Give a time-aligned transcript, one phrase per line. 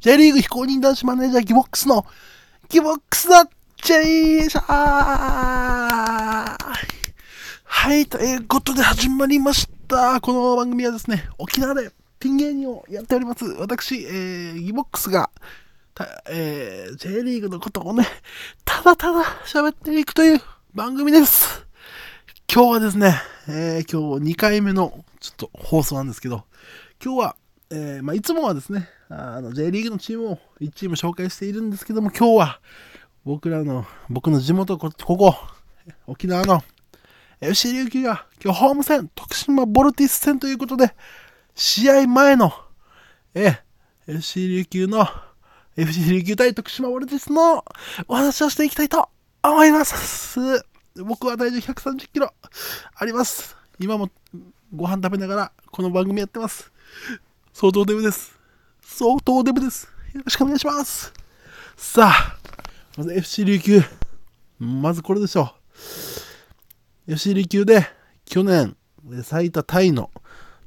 [0.00, 2.06] J リーグ非公認男子マネージャーギボックスの
[2.68, 3.44] ギボックスの
[3.82, 4.68] J シャー
[7.64, 10.20] はい、ということで始まりました。
[10.20, 11.90] この番組はですね、沖縄で
[12.20, 13.44] ピン芸人をやっております。
[13.58, 15.30] 私、えー、ギボックスが、
[16.30, 18.06] えー、J リーグのことをね、
[18.64, 20.40] ただただ喋っていくという
[20.74, 21.66] 番組です。
[22.52, 26.44] 今日はですね、えー、今日2回目のちょっと放送なんですけど、
[27.04, 27.36] 今日は、
[27.70, 32.60] えー、まあ、いつもはですね、あの J リーグのチームを1チーム紹介しているんですけども、今日は
[33.24, 35.34] 僕らの、僕の地元こ、ここ、
[36.06, 36.62] 沖縄の
[37.40, 40.94] FC 琉球が今日ホーム戦、徳島ボルティス戦ということで、
[41.54, 42.52] 試合前の、
[43.34, 43.62] え、
[44.06, 45.06] FC 琉球の、
[45.76, 47.64] FC 琉球対徳島ボルティスの
[48.08, 49.10] お話をしていきたいと
[49.42, 50.40] 思います。
[50.96, 52.32] 僕は体重130キロ
[52.94, 53.56] あります。
[53.78, 54.08] 今も
[54.74, 56.72] ご飯食べながらこの番組やってます。
[57.60, 58.38] 相当デブです。
[58.80, 59.88] 相当デブです。
[60.14, 61.12] よろしくお願いします。
[61.76, 62.36] さあ、
[62.96, 63.82] まず FC 琉球。
[64.60, 65.52] まずこれでしょ
[67.08, 67.12] う。
[67.14, 67.84] FC 琉球で
[68.26, 68.76] 去年
[69.24, 70.12] 最多タイの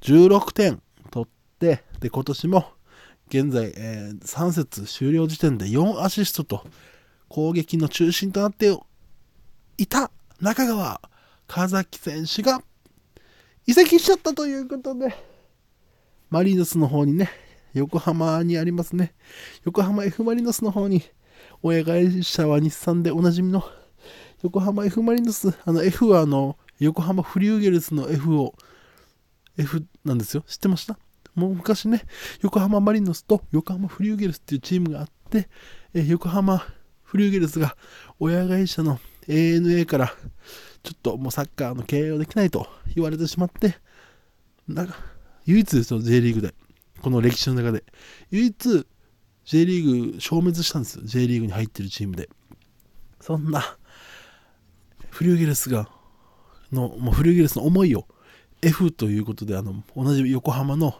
[0.01, 2.65] 16点取って、で、今年も
[3.29, 6.65] 現在、えー、3節終了時点で4アシストと
[7.29, 8.77] 攻撃の中心となって
[9.77, 10.11] いた
[10.41, 10.99] 中川
[11.47, 12.61] 和崎選手が
[13.65, 15.30] 移籍しちゃったということで、
[16.31, 17.29] マリノスの方にね、
[17.73, 19.13] 横浜にありますね。
[19.65, 21.03] 横浜 F マリノスの方に、
[21.61, 23.63] 親会社は日産でおなじみの
[24.41, 28.55] 横浜 F マリノス、あの F はあの、横浜フリューゲルスの F を、
[29.57, 30.43] F なんですよ。
[30.47, 30.97] 知ってました？
[31.35, 32.03] もう昔ね、
[32.41, 35.49] 横浜マリノスと横浜フリューゲルスっていうチームがあって、
[35.93, 36.65] え横浜
[37.03, 37.75] フリューゲルスが
[38.19, 40.07] 親会社の ANA から
[40.81, 43.75] ちょっともうサッカーの経営をできないと言われてしまって、
[44.67, 44.95] なんか
[45.45, 46.53] 唯一ですよ、J リーグで。
[47.01, 47.83] この歴史の中で。
[48.29, 48.85] 唯一
[49.45, 51.03] J リーグ消滅したんですよ。
[51.05, 52.29] J リーグに入ってるチームで。
[53.19, 53.77] そんな、
[55.09, 55.89] フリューゲルスが、
[56.71, 58.07] の、もうフリューゲルスの思いを
[58.61, 60.95] F ということで、あの、同じ横浜の、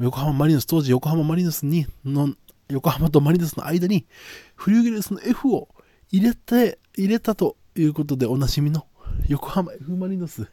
[0.00, 2.34] 横浜マリノス、当時横浜マリノスに、の、
[2.68, 4.06] 横浜とマリノスの間に、
[4.54, 5.68] フリューゲルスの F を
[6.10, 8.86] 入れて、入れたということでおなじみの
[9.28, 10.46] 横浜 F マリノス、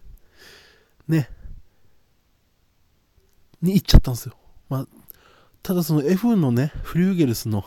[1.07, 1.29] ね、
[3.63, 4.35] に行っちゃったんですよ。
[4.69, 4.87] まあ、
[5.63, 7.65] ただその F のね、フリューゲルスの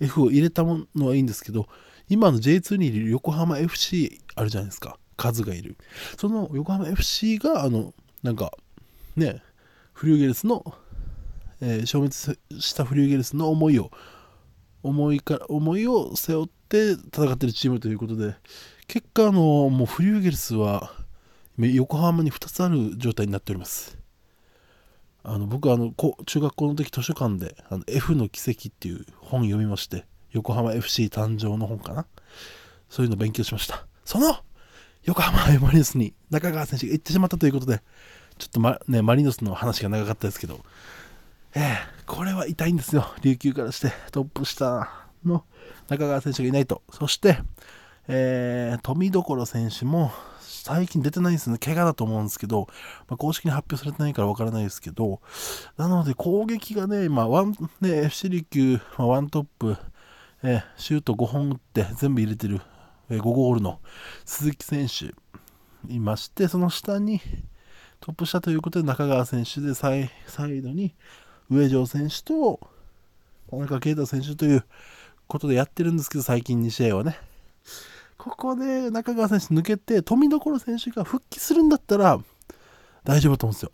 [0.00, 1.66] F を入れたものはいいんですけど、
[2.08, 4.98] 今の J2 にいる横浜 FC あるじゃないですか。
[5.16, 5.76] 数がいる。
[6.16, 8.52] その横浜 FC が、あの、なんか、
[9.16, 9.42] ね、
[9.92, 10.64] フリューゲルスの、
[11.60, 13.90] えー、消滅したフリューゲルスの思いを、
[14.82, 18.34] 思いから、思いを背負って戦ってるチームということで、
[18.86, 20.92] 結果、あの、もうフリューゲルスは、
[21.58, 23.99] 横浜に2つある状態になっております。
[25.22, 25.92] あの僕あの
[26.26, 32.06] 中学校の時図書館であの F の奇跡っていう本読みまして横浜 FC 誕生の本かな。
[32.88, 33.86] そういうの勉強しました。
[34.04, 34.36] その
[35.04, 37.82] 横浜マリノスに中川選手が行ってしまったということで
[38.38, 40.60] ちょっと、まね、マリノスの話が長かったですけど
[41.54, 43.06] ええこれは痛いんですよ。
[43.22, 44.90] 琉球からしてトップ下
[45.24, 45.44] の
[45.88, 46.82] 中川選手がいないと。
[46.90, 47.38] そして
[48.12, 50.10] えー、富所選手も
[50.62, 51.58] 最近出てないんですね。
[51.58, 52.68] 怪我だと思うんですけど、
[53.08, 55.20] まあ、公式に発表されてないからわからないですけど、
[55.76, 59.76] なので攻撃がね、まあ、ワン、ね、FC 琉球、まあ、ワントップ、
[60.42, 62.60] えー、シュート5本打って全部入れてる、
[63.08, 63.80] えー、5ゴールの
[64.24, 65.14] 鈴木選手
[65.92, 67.20] いまして、その下に
[68.00, 70.94] トップ下ということで中川選手でサイサイドに
[71.50, 72.60] 上条選手と
[73.50, 74.64] 田中啓太選手という
[75.26, 77.18] ことでやってるんですけど、最近2試合はね。
[78.24, 82.18] ここで中川選手抜けて、富所選手が復帰するんだったら
[83.04, 83.72] 大丈夫だと思うんですよ。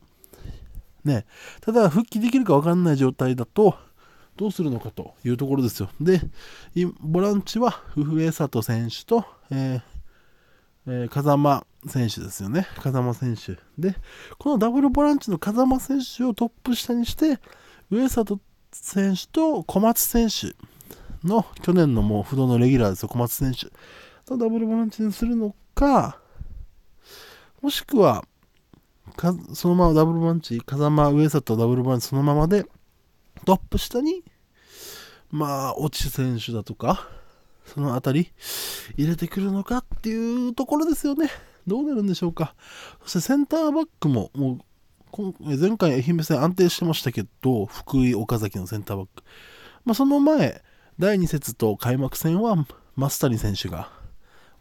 [1.04, 1.26] ね。
[1.60, 3.76] ただ、復帰できるか分かんない状態だと、
[4.36, 5.88] どうするのかというところですよ。
[6.00, 6.20] で、
[7.00, 9.82] ボランチは、上里選手と、えー
[10.88, 12.66] えー、風間選手ですよね。
[12.76, 13.58] 風間選手。
[13.78, 13.96] で、
[14.38, 17.40] このダブルボランチの風間選手をトップ下にして、
[17.90, 18.40] 上里
[18.72, 20.54] 選手と小松選手
[21.26, 23.68] の去年のもう不動のレギュラーですよ、小松選手。
[24.26, 26.18] とダブルボランチにするのか、
[27.62, 28.24] もしくは、
[29.54, 32.64] そのままダブルボランチ、風間、上里ダブルボランチそのままで、
[33.44, 34.24] トップ下に、
[35.30, 37.08] まあ、落ち選手だとか、
[37.66, 38.32] そのあたり、
[38.96, 41.30] 入れてくるのかっていうところですよね。
[41.68, 42.56] どうなるんでしょうか。
[43.02, 44.58] そしてセンターバックも、も
[45.16, 49.22] う、前回愛媛戦安定してましたけど、福井、岡崎のセンターバック。
[49.84, 50.64] まあ、その前、
[50.98, 52.56] 第2節と開幕戦は、
[52.96, 53.90] 増谷選手が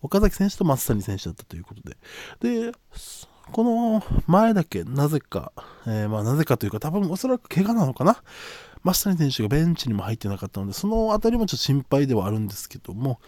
[0.06, 1.98] 岡崎選手と松谷選手だったということで。
[2.69, 2.72] で、
[3.52, 5.52] この前だけなぜか、
[5.86, 8.24] えー、まあなぜかというか多分おそらく怪我なのかな
[8.84, 13.19] 増谷選手がベンチにも入ってなかったので、そのあたりもちょっと心配ではあるんですけども、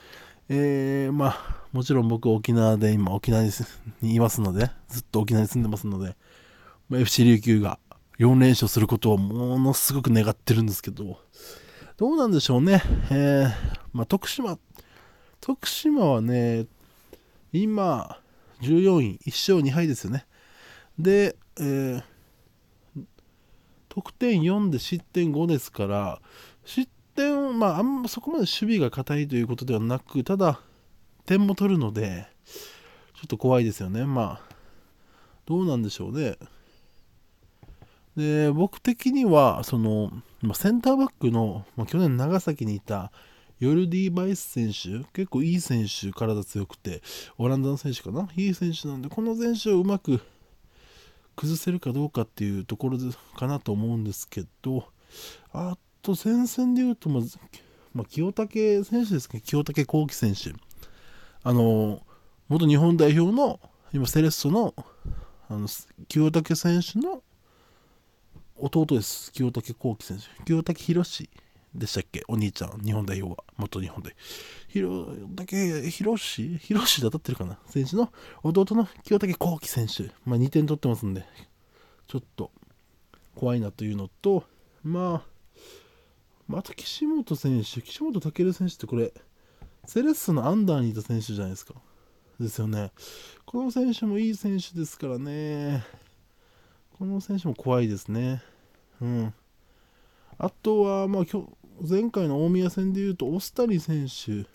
[0.50, 3.51] えー、まあ、もちろん僕沖縄で今沖縄に
[4.15, 6.15] いますので、ずっと沖縄に住んでますので、
[6.89, 7.80] まあ、FC 琉球が
[8.19, 11.19] 4連勝することをものすごく願ってるんですけど、
[11.97, 12.83] どうなんでしょうね。
[13.09, 13.50] えー、
[13.91, 14.57] まあ、徳島、
[15.41, 16.65] 徳島はね、
[17.53, 18.19] 今、
[18.61, 20.25] 14位、1勝2敗ですよね。
[20.99, 22.03] で、えー、
[23.89, 26.21] 得点4で失点5ですから、
[26.65, 30.59] 失点、まあ、あんまそこまで守備が硬いということではなく、ただ、
[31.25, 32.27] 点も取るので、
[33.15, 34.05] ちょっと怖いですよね。
[34.05, 34.55] まあ、
[35.45, 36.37] どうなんでしょうね。
[38.15, 40.11] で、僕的には、その、
[40.53, 43.11] センターバックの、まあ、去年長崎にいた
[43.59, 47.01] ヨルディ・バイス選手、結構いい選手、体強くて、
[47.38, 48.30] オランダの選手かな？
[48.36, 50.21] いい選手なんで、この選手をうまく
[51.36, 52.98] 崩せるかどうかっていうところ
[53.36, 54.86] かなと思うんですけど、
[55.51, 57.38] あと前線で言うと、まず、
[57.94, 60.54] まあ、清武選手ですね、清武幸喜選手。
[61.44, 62.04] あの、
[62.50, 63.59] 元日本代表の、
[63.94, 64.75] 今、セレッソの、
[65.50, 65.68] あの
[66.07, 67.24] 清武選手の
[68.57, 70.44] 弟です、清武幸喜選手。
[70.44, 71.30] 清武宏
[71.77, 72.24] でしたっけ？
[72.27, 73.44] お兄ちゃん、日本代表は。
[73.56, 74.71] 元日本代表。
[74.71, 77.59] ひろ、だけ、ひろしひろしで当たってるかな？
[77.68, 78.12] 選手の？
[78.44, 78.88] 弟の？
[79.03, 80.12] 清武幸喜選手。
[80.25, 81.25] まあ、2点取ってますんで、
[82.07, 82.51] ちょっと
[83.35, 84.44] 怖いなというのと、
[84.83, 85.62] まあ、
[86.47, 89.13] また岸本選手、岸本健選手ってこれ、
[89.85, 91.75] セレッソのアンダーにいた選手じゃないですか。
[92.39, 92.91] ですよね。
[93.45, 95.85] この選手もいい選手ですからね。
[96.97, 98.41] この選手も怖いですね。
[99.01, 99.33] うん。
[100.37, 101.23] あとは、まあ、
[101.81, 104.45] 前回の大宮戦でいうと、オスタリ選手、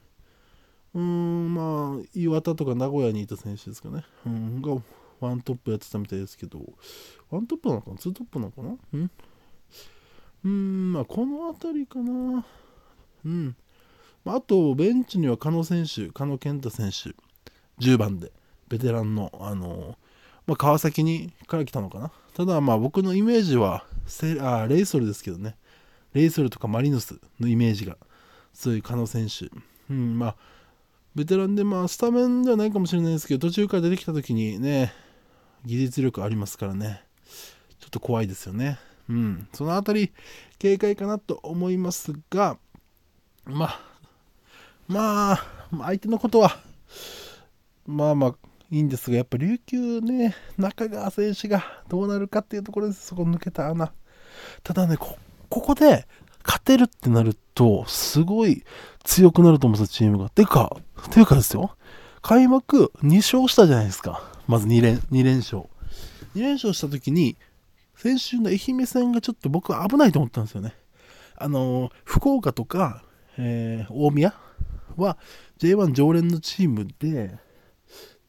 [0.94, 4.76] うん、まあ、岩田とか名古屋にいた選手ですかね、うん、が
[5.20, 6.60] ワントップやってたみたいですけど、
[7.30, 7.96] ワントップなのかな？
[7.96, 8.76] ツートップなのかな？
[8.92, 9.10] うん
[10.44, 12.44] うん、まあ、この辺りかな。
[13.24, 13.56] うん。
[14.24, 17.14] あと、ベンチには加野選手、加野健太選手、
[17.84, 18.32] 10番で、
[18.68, 19.96] ベテランの、あの
[20.46, 22.10] まあ、川崎にから来たのかな。
[22.34, 25.56] ただ、まあ、僕のイメージはセあ、レイソルですけどね。
[26.14, 27.96] レイソルとかマリノスのイメージが
[28.52, 29.50] 強い加納選手。
[29.90, 30.36] うん、まあ、
[31.14, 34.92] ベテランで、まあ、スタメンではないかもしれないですけど、途中から出てきた時にね、
[35.64, 37.02] 技術力ありますからね、
[37.78, 38.78] ちょっと怖いですよね。
[39.08, 40.12] うん、そのあたり、
[40.58, 42.56] 警戒かなと思いますが、
[43.44, 43.80] まあ、
[44.88, 46.58] まあ、相手のことは、
[47.86, 48.34] まあまあ、
[48.70, 53.92] いいんですが、やっぱ琉球ね、中川選手がどうなるかっていうところです、そこ抜けた穴。
[54.62, 55.18] ただね、こ
[55.52, 56.08] ここで
[56.42, 58.64] 勝てるってなると、すごい
[59.04, 60.30] 強くなると思うんですよ、チームが。
[60.30, 60.74] てか、
[61.10, 61.76] ていうかですよ、
[62.22, 64.22] 開幕2勝したじゃないですか。
[64.48, 65.64] まず2連 ,2 連勝。
[66.34, 67.36] 2連勝した時に、
[67.96, 70.72] 先週の愛媛戦がちょっと僕は危ないと思ったんですよね。
[71.36, 73.04] あのー、福岡とか、
[73.36, 74.34] えー、大宮
[74.96, 75.18] は
[75.58, 77.38] J1 常連のチームで、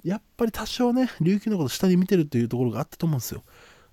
[0.04, 3.44] やっぱり多少ね、琉球のこと下に見てるというところがあったと思うんですよ。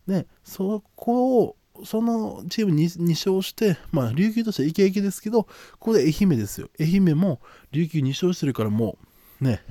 [0.08, 6.68] で、そこをそのチーム 2, 2勝して、まあ、琉球としてはイケイケですけど、ここで愛媛ですよ。
[6.78, 7.40] 愛媛も
[7.72, 8.98] 琉球2勝してるからも
[9.40, 9.62] う、ね、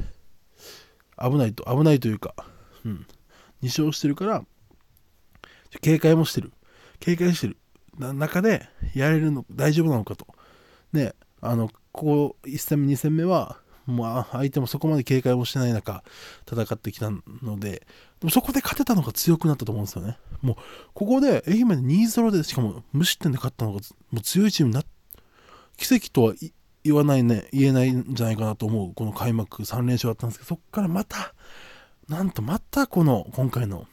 [1.22, 2.34] 危ないと、危ないというか、
[2.86, 3.06] うん、
[3.62, 4.44] 2勝してるから、
[5.82, 6.52] 警戒もしてる。
[7.00, 7.58] 警戒してる。
[7.98, 10.28] 中でやれるの、大丈夫なのかと。
[10.94, 13.58] ね、あの、ここ1戦目、2戦目は、
[13.90, 16.04] もう相手もそこまで警戒もしてない中、
[16.50, 17.88] 戦ってきたので、
[18.20, 20.18] でもそこで勝てたのが強くなったと思うんですよね。
[20.42, 20.56] もう、
[20.94, 23.80] ここで愛媛で2-0で、しかも無失点で勝ったのが、
[24.12, 24.84] もう強いチームな、
[25.78, 26.34] 奇跡とは
[26.84, 31.34] 言わないね、言えないんじゃないかなと思う、この開幕3連勝だったんですけど、そこからまた、
[32.08, 33.88] なんとまたこの、今回の、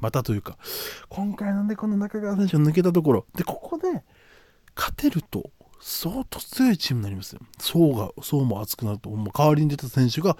[0.00, 0.56] またというか、
[1.08, 4.02] 今回なんでこの中川選手が抜けたところ、で、ここで
[4.76, 7.40] 勝てると、相当強いチームになりますよ。
[7.58, 10.36] 層が、層も厚くなると、もう代わりに出た選手が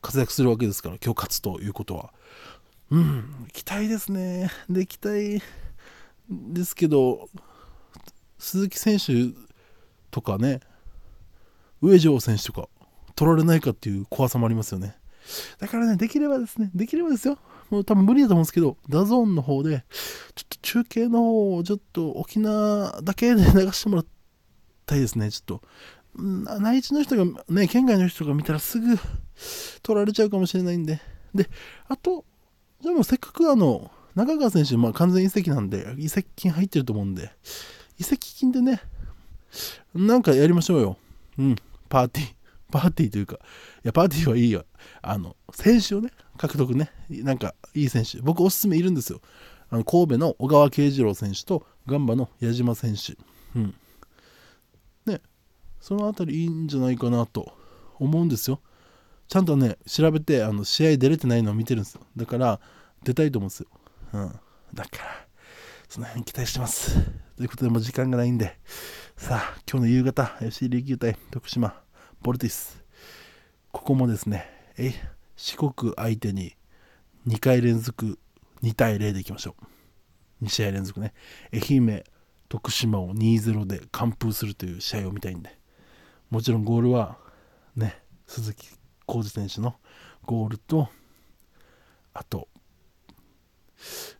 [0.00, 2.12] 活躍するわけですから、今日勝つということは。
[2.90, 4.50] うん、期待ですね。
[4.68, 5.42] で、期待
[6.28, 7.28] ですけど、
[8.38, 9.34] 鈴木選手
[10.10, 10.60] とかね、
[11.80, 12.68] 上条選手とか
[13.16, 14.96] 取られないかっていう怖さもありますよね。
[15.58, 17.38] だからね、できればですね、できればですよ。
[17.72, 19.86] もう多分無理だと思うんですけど、ダゾーンの方で、
[20.34, 24.06] ちょっと中継の方をちょっと沖縄だけで流してもらっ
[24.84, 25.62] たいですね、ちょっと。
[26.60, 28.98] 内地の人が、ね、県外の人が見たらすぐ
[29.82, 31.00] 取られちゃうかもしれないんで。
[31.34, 31.48] で、
[31.88, 32.26] あと、
[32.82, 37.32] じゃあもせっかくあの、中川選手、まあ完全移籍なんで、移籍金入ってると思うんで、
[37.98, 38.82] 移籍金でね、
[39.94, 40.98] なんかやりましょうよ。
[41.38, 41.56] うん、
[41.88, 42.34] パーティー。
[42.70, 43.38] パーティーというか、い
[43.84, 44.64] や、パーティーはいいよ。
[45.02, 48.18] あの、選手をね、獲得ね、なんかいい選手。
[48.20, 49.20] 僕おすすめいるんですよ。
[49.70, 53.16] あの神戸の小川慶次郎選手とガンバの矢島選手、
[53.58, 53.74] うん
[55.06, 55.20] ね、
[55.80, 57.52] その辺りいいんじゃないかなと
[57.98, 58.60] 思うんですよ。
[59.28, 62.02] ちゃんとね、調べてあの試合出れてないのを見てるんですよ。
[62.16, 62.60] だから、
[63.02, 63.66] 出たいと思うんですよ。
[64.12, 64.40] うん。
[64.74, 65.26] だから、
[65.88, 67.00] その辺期待してます。
[67.36, 68.58] ということで、もう時間がないんで、
[69.16, 71.80] さあ、今日の夕方、FC 琉球対徳島、
[72.20, 72.84] ボルティス。
[73.70, 74.46] ここもですね、
[74.76, 74.94] えい
[75.42, 76.54] 四国相手に
[77.26, 78.20] 2回連続
[78.62, 79.56] 2対0でいきましょ
[80.40, 80.44] う。
[80.44, 81.14] 2試合連続ね。
[81.52, 82.04] 愛媛、
[82.48, 85.58] 徳島を2-0で完封するという試合を見たいんで、
[86.30, 87.18] もちろんゴールは
[87.74, 88.68] ね、鈴木
[89.04, 89.74] 浩二選手の
[90.24, 90.88] ゴールと、
[92.14, 92.46] あと、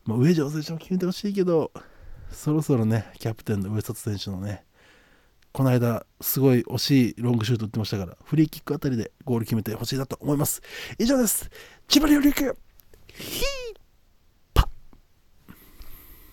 [0.05, 1.71] まあ、上条選手も決めてほしいけど、
[2.33, 4.65] そろそろね、キャプテンの上里選手のね、
[5.53, 10.63] この間、すごい惜しいロングシュート打ってましたから、フリーキックあたりでゴール決めてほしいなと思います。
[10.99, 11.51] 以上です。
[11.89, 12.57] 千葉リオリク
[13.15, 13.62] ヒー